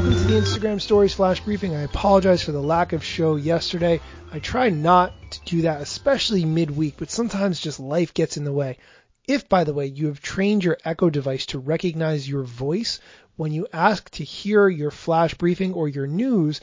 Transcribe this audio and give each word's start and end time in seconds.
welcome 0.00 0.18
to 0.18 0.32
the 0.32 0.40
Instagram 0.40 0.80
Stories 0.80 1.12
Flash 1.12 1.40
Briefing. 1.40 1.76
I 1.76 1.82
apologize 1.82 2.42
for 2.42 2.52
the 2.52 2.62
lack 2.62 2.94
of 2.94 3.04
show 3.04 3.36
yesterday. 3.36 4.00
I 4.32 4.38
try 4.38 4.70
not 4.70 5.12
to 5.32 5.40
do 5.44 5.62
that, 5.62 5.82
especially 5.82 6.46
midweek, 6.46 6.94
but 6.96 7.10
sometimes 7.10 7.60
just 7.60 7.78
life 7.78 8.14
gets 8.14 8.38
in 8.38 8.44
the 8.44 8.52
way. 8.52 8.78
If, 9.28 9.46
by 9.50 9.64
the 9.64 9.74
way, 9.74 9.84
you 9.84 10.06
have 10.06 10.22
trained 10.22 10.64
your 10.64 10.78
Echo 10.86 11.10
device 11.10 11.44
to 11.46 11.58
recognize 11.58 12.26
your 12.26 12.44
voice 12.44 12.98
when 13.36 13.52
you 13.52 13.66
ask 13.74 14.08
to 14.12 14.24
hear 14.24 14.70
your 14.70 14.90
flash 14.90 15.34
briefing 15.34 15.74
or 15.74 15.86
your 15.86 16.06
news, 16.06 16.62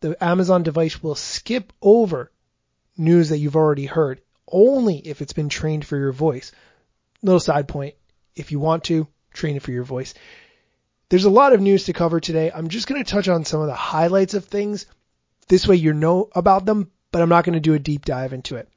the 0.00 0.22
Amazon 0.22 0.62
device 0.62 1.02
will 1.02 1.14
skip 1.14 1.72
over 1.80 2.30
news 2.98 3.30
that 3.30 3.38
you've 3.38 3.56
already 3.56 3.86
heard 3.86 4.20
only 4.46 4.98
if 4.98 5.22
it's 5.22 5.32
been 5.32 5.48
trained 5.48 5.86
for 5.86 5.96
your 5.96 6.12
voice. 6.12 6.52
Little 7.22 7.40
side 7.40 7.68
point. 7.68 7.94
If 8.36 8.52
you 8.52 8.60
want 8.60 8.84
to, 8.84 9.08
train 9.32 9.56
it 9.56 9.62
for 9.62 9.72
your 9.72 9.84
voice. 9.84 10.12
There's 11.08 11.26
a 11.26 11.30
lot 11.30 11.52
of 11.52 11.60
news 11.60 11.84
to 11.84 11.92
cover 11.92 12.18
today. 12.18 12.50
I'm 12.52 12.68
just 12.68 12.86
going 12.86 13.02
to 13.02 13.10
touch 13.10 13.28
on 13.28 13.44
some 13.44 13.60
of 13.60 13.66
the 13.66 13.74
highlights 13.74 14.34
of 14.34 14.46
things. 14.46 14.86
This 15.48 15.68
way 15.68 15.76
you 15.76 15.92
know 15.92 16.30
about 16.34 16.64
them, 16.64 16.90
but 17.12 17.20
I'm 17.20 17.28
not 17.28 17.44
going 17.44 17.54
to 17.54 17.60
do 17.60 17.74
a 17.74 17.78
deep 17.78 18.04
dive 18.04 18.32
into 18.32 18.56
it. 18.56 18.68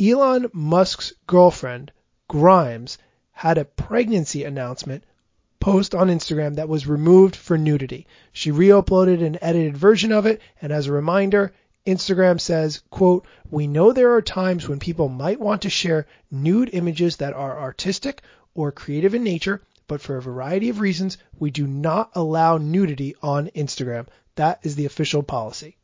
Elon 0.00 0.48
Musk's 0.52 1.12
girlfriend, 1.26 1.90
Grimes, 2.28 2.98
had 3.32 3.58
a 3.58 3.64
pregnancy 3.64 4.44
announcement 4.44 5.02
post 5.58 5.94
on 5.94 6.08
Instagram 6.08 6.54
that 6.54 6.68
was 6.68 6.86
removed 6.86 7.34
for 7.34 7.58
nudity. 7.58 8.06
She 8.32 8.52
re-uploaded 8.52 9.24
an 9.24 9.38
edited 9.42 9.76
version 9.76 10.12
of 10.12 10.26
it, 10.26 10.40
and 10.62 10.72
as 10.72 10.86
a 10.86 10.92
reminder, 10.92 11.52
Instagram 11.84 12.40
says, 12.40 12.82
quote, 12.90 13.26
we 13.50 13.66
know 13.66 13.92
there 13.92 14.12
are 14.14 14.22
times 14.22 14.68
when 14.68 14.78
people 14.78 15.08
might 15.08 15.40
want 15.40 15.62
to 15.62 15.70
share 15.70 16.06
nude 16.30 16.70
images 16.72 17.16
that 17.16 17.32
are 17.32 17.58
artistic 17.58 18.22
or 18.54 18.70
creative 18.70 19.14
in 19.14 19.24
nature, 19.24 19.62
but 19.88 20.00
for 20.00 20.16
a 20.16 20.22
variety 20.22 20.68
of 20.68 20.78
reasons, 20.78 21.18
we 21.38 21.50
do 21.50 21.66
not 21.66 22.10
allow 22.14 22.58
nudity 22.58 23.16
on 23.20 23.48
Instagram. 23.48 24.06
That 24.36 24.60
is 24.62 24.76
the 24.76 24.86
official 24.86 25.24
policy. 25.24 25.76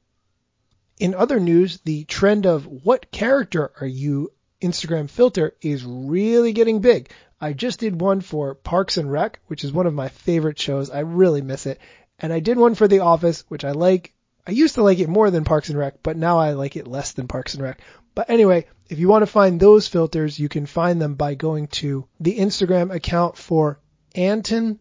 In 1.01 1.15
other 1.15 1.41
news, 1.41 1.81
the 1.81 2.05
trend 2.05 2.47
of 2.47 2.67
what 2.67 3.11
character 3.11 3.73
are 3.81 3.87
you 3.87 4.31
Instagram 4.63 5.11
filter 5.11 5.55
is 5.61 5.85
really 5.85 6.53
getting 6.53 6.81
big. 6.81 7.11
I 7.41 7.53
just 7.53 7.81
did 7.81 8.01
one 8.01 8.21
for 8.21 8.55
Parks 8.55 8.97
and 8.97 9.11
Rec, 9.11 9.41
which 9.49 9.65
is 9.65 9.73
one 9.73 9.87
of 9.87 9.93
my 9.93 10.09
favorite 10.09 10.59
shows. 10.59 10.91
I 10.91 11.01
really 11.01 11.43
miss 11.43 11.67
it. 11.67 11.81
And 12.19 12.33
I 12.33 12.41
did 12.41 12.57
one 12.57 12.75
for 12.75 12.87
The 12.87 13.01
Office, 13.01 13.45
which 13.49 13.65
I 13.65 13.73
like. 13.73 14.15
I 14.47 14.53
used 14.53 14.77
to 14.77 14.83
like 14.83 14.99
it 15.01 15.09
more 15.09 15.31
than 15.31 15.45
Parks 15.45 15.69
and 15.69 15.79
Rec, 15.79 16.03
but 16.03 16.17
now 16.17 16.39
I 16.39 16.53
like 16.53 16.77
it 16.77 16.87
less 16.87 17.13
than 17.13 17.29
Parks 17.29 17.55
and 17.55 17.63
Rec. 17.63 17.81
But 18.15 18.31
anyway, 18.31 18.67
if 18.89 18.99
you 18.99 19.09
want 19.09 19.23
to 19.23 19.27
find 19.27 19.59
those 19.59 19.89
filters, 19.89 20.39
you 20.39 20.49
can 20.49 20.67
find 20.67 21.03
them 21.03 21.15
by 21.15 21.35
going 21.35 21.67
to 21.69 22.07
the 22.21 22.39
Instagram 22.39 22.95
account 22.95 23.37
for 23.37 23.81
Anton.alpen. 24.15 24.79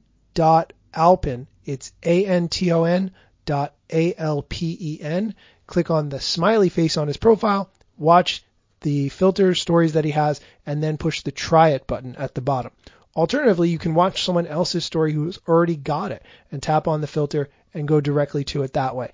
It's 1.65 1.91
A-N-T-O-N 2.03 3.11
dot 3.45 3.73
A-L-P-E-N. 3.91 5.35
Click 5.65 5.91
on 5.91 6.09
the 6.09 6.19
smiley 6.19 6.69
face 6.69 6.97
on 6.97 7.07
his 7.07 7.17
profile, 7.17 7.69
watch 7.97 8.43
the 8.81 9.09
filter 9.09 9.55
stories 9.55 9.93
that 9.93 10.05
he 10.05 10.11
has, 10.11 10.41
and 10.65 10.83
then 10.83 10.97
push 10.97 11.21
the 11.21 11.31
try 11.31 11.69
it 11.69 11.87
button 11.87 12.15
at 12.17 12.35
the 12.35 12.41
bottom. 12.41 12.71
Alternatively, 13.15 13.69
you 13.69 13.77
can 13.77 13.93
watch 13.93 14.23
someone 14.23 14.47
else's 14.47 14.83
story 14.83 15.13
who's 15.13 15.39
already 15.47 15.75
got 15.75 16.11
it 16.11 16.23
and 16.51 16.61
tap 16.61 16.87
on 16.87 17.01
the 17.01 17.07
filter 17.07 17.49
and 17.73 17.87
go 17.87 18.01
directly 18.01 18.43
to 18.43 18.63
it 18.63 18.73
that 18.73 18.95
way. 18.95 19.11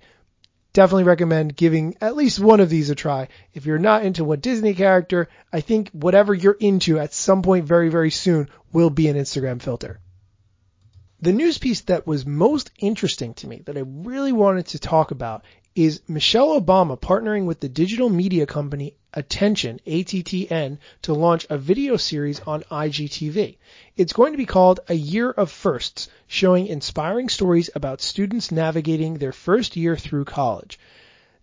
Definitely 0.71 1.03
recommend 1.03 1.55
giving 1.55 1.95
at 1.99 2.15
least 2.15 2.39
one 2.39 2.59
of 2.59 2.69
these 2.69 2.89
a 2.89 2.95
try. 2.95 3.27
If 3.53 3.65
you're 3.65 3.79
not 3.79 4.03
into 4.03 4.23
what 4.23 4.41
Disney 4.41 4.73
character, 4.73 5.27
I 5.51 5.61
think 5.61 5.89
whatever 5.91 6.33
you're 6.33 6.53
into 6.59 6.99
at 6.99 7.13
some 7.13 7.41
point 7.41 7.65
very, 7.65 7.89
very 7.89 8.11
soon 8.11 8.49
will 8.71 8.89
be 8.89 9.07
an 9.07 9.17
Instagram 9.17 9.61
filter. 9.61 9.99
The 11.21 11.33
news 11.33 11.57
piece 11.57 11.81
that 11.81 12.07
was 12.07 12.25
most 12.25 12.71
interesting 12.79 13.33
to 13.35 13.47
me 13.47 13.61
that 13.65 13.75
I 13.75 13.83
really 13.85 14.31
wanted 14.31 14.67
to 14.67 14.79
talk 14.79 15.11
about 15.11 15.43
is 15.75 15.99
Michelle 16.07 16.57
Obama 16.57 16.97
partnering 16.97 17.43
with 17.43 17.59
the 17.59 17.67
digital 17.67 18.09
media 18.09 18.45
company 18.45 18.95
Attention, 19.13 19.81
ATTN, 19.85 20.77
to 21.01 21.13
launch 21.13 21.45
a 21.49 21.57
video 21.57 21.97
series 21.97 22.39
on 22.41 22.63
IGTV. 22.71 23.57
It's 23.97 24.13
going 24.13 24.31
to 24.31 24.37
be 24.37 24.45
called 24.45 24.79
A 24.87 24.93
Year 24.93 25.29
of 25.29 25.51
Firsts, 25.51 26.07
showing 26.27 26.67
inspiring 26.67 27.27
stories 27.27 27.69
about 27.75 27.99
students 27.99 28.49
navigating 28.49 29.15
their 29.15 29.33
first 29.33 29.75
year 29.75 29.97
through 29.97 30.23
college. 30.23 30.79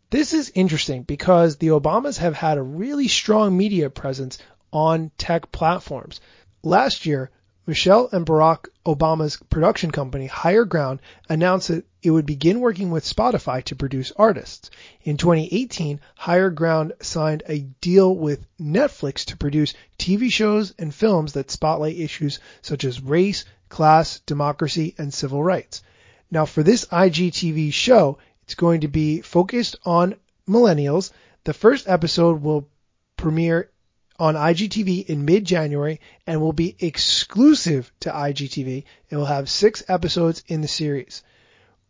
This 0.09 0.32
is 0.32 0.53
interesting 0.54 1.03
because 1.03 1.56
the 1.56 1.69
Obamas 1.69 2.16
have 2.16 2.34
had 2.34 2.56
a 2.56 2.62
really 2.62 3.09
strong 3.09 3.54
media 3.54 3.91
presence 3.91 4.38
on 4.72 5.10
tech 5.19 5.53
platforms. 5.53 6.22
Last 6.62 7.04
year, 7.04 7.31
Michelle 7.66 8.09
and 8.12 8.25
Barack 8.25 8.69
Obama's 8.87 9.38
production 9.50 9.91
company, 9.91 10.28
Higher 10.28 10.65
Ground, 10.65 11.00
announced 11.28 11.66
that 11.69 11.84
it 12.00 12.12
would 12.12 12.25
begin 12.25 12.60
working 12.60 12.93
with 12.93 13.04
Spotify 13.04 13.65
to 13.65 13.75
produce 13.75 14.12
artists. 14.15 14.71
In 15.03 15.16
2018, 15.16 15.99
Higher 16.15 16.50
Ground 16.50 16.93
signed 17.00 17.43
a 17.49 17.62
deal 17.81 18.15
with 18.15 18.47
Netflix 18.60 19.25
to 19.25 19.37
produce 19.37 19.75
TV 19.99 20.31
shows 20.31 20.75
and 20.78 20.94
films 20.94 21.32
that 21.32 21.50
spotlight 21.50 21.99
issues 21.99 22.38
such 22.62 22.84
as 22.84 23.03
race, 23.03 23.44
class, 23.69 24.21
democracy, 24.21 24.94
and 24.97 25.12
civil 25.12 25.43
rights. 25.43 25.83
Now, 26.31 26.44
for 26.44 26.62
this 26.62 26.84
IGTV 26.84 27.72
show, 27.72 28.19
it's 28.44 28.54
going 28.54 28.83
to 28.83 28.88
be 28.88 29.22
focused 29.22 29.75
on 29.84 30.15
millennials. 30.48 31.10
The 31.43 31.53
first 31.53 31.88
episode 31.88 32.43
will 32.43 32.69
premiere 33.16 33.71
on 34.19 34.34
IGTV 34.34 35.06
in 35.06 35.25
mid-January 35.25 36.00
and 36.27 36.41
will 36.41 36.53
be 36.53 36.77
exclusive 36.78 37.93
to 38.00 38.10
IGTV. 38.10 38.84
It 39.10 39.16
will 39.16 39.27
have 39.27 39.49
six 39.49 39.82
episodes 39.88 40.43
in 40.47 40.60
the 40.60 40.69
series. 40.69 41.22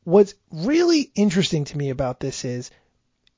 What's 0.05 0.35
really 0.53 1.11
interesting 1.15 1.65
to 1.67 1.79
me 1.79 1.91
about 1.91 2.21
this 2.21 2.45
is 2.45 2.71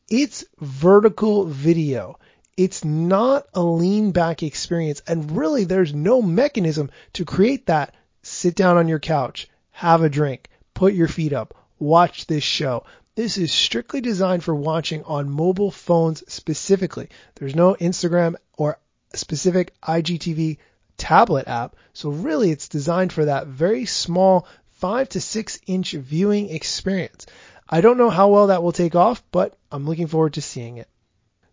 it's 0.09 0.45
vertical 0.59 1.45
video. 1.45 2.19
It's 2.57 2.85
not 2.85 3.47
a 3.55 3.63
lean 3.63 4.11
back 4.11 4.43
experience. 4.43 5.03
And 5.07 5.37
really, 5.37 5.65
there's 5.65 5.95
no 5.95 6.21
mechanism 6.23 6.91
to 7.15 7.25
create 7.25 7.67
that. 7.67 7.95
Sit 8.23 8.55
down 8.55 8.77
on 8.77 8.89
your 8.89 8.99
couch, 8.99 9.49
have 9.71 10.03
a 10.03 10.09
drink, 10.09 10.49
put 10.75 10.93
your 10.93 11.09
feet 11.09 11.33
up, 11.33 11.55
watch 11.79 12.27
this 12.27 12.43
show. 12.43 12.85
This 13.19 13.37
is 13.37 13.51
strictly 13.51 14.01
designed 14.01 14.45
for 14.45 14.55
watching 14.55 15.03
on 15.03 15.29
mobile 15.29 15.73
phones 15.73 16.23
specifically. 16.33 17.09
There's 17.35 17.57
no 17.57 17.75
Instagram 17.75 18.37
or 18.57 18.79
specific 19.13 19.73
IGTV 19.81 20.59
tablet 20.99 21.49
app. 21.49 21.75
So 21.95 22.11
really 22.11 22.53
it's 22.53 22.69
designed 22.69 23.13
for 23.13 23.25
that 23.25 23.49
very 23.49 23.87
small 23.87 24.47
five 24.75 25.09
to 25.09 25.21
six 25.21 25.59
inch 25.67 25.95
viewing 25.95 26.51
experience. 26.51 27.27
I 27.69 27.81
don't 27.81 27.99
know 27.99 28.09
how 28.09 28.29
well 28.29 28.47
that 28.47 28.63
will 28.63 28.71
take 28.71 28.95
off, 28.95 29.21
but 29.33 29.59
I'm 29.73 29.85
looking 29.85 30.07
forward 30.07 30.35
to 30.35 30.41
seeing 30.41 30.77
it. 30.77 30.87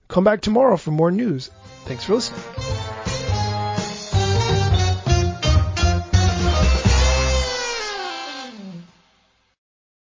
Come 0.08 0.24
back 0.24 0.42
tomorrow 0.42 0.78
for 0.78 0.92
more 0.92 1.10
news. 1.10 1.50
Thanks 1.86 2.04
for 2.04 2.14
listening. 2.14 2.44